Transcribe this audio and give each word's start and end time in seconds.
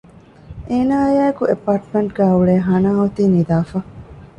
އޭނާ 0.69 0.93
އާއި 1.01 1.17
އެކު 1.23 1.43
އެ 1.49 1.55
އެޕާޓްމެންޓް 1.57 2.13
ގައި 2.17 2.31
އުޅޭ 2.35 2.55
ހަނާ 2.67 2.89
އޮތީ 2.99 3.23
ނިދާފަ 3.33 3.79